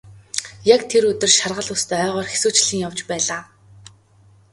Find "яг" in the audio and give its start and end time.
0.75-0.81